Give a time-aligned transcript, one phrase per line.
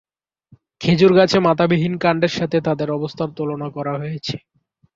[0.81, 4.35] খেজুর গাছের মাথাবিহীন কাণ্ডের সাথে তাদের অবস্থার তুলনা করা হয়েছে।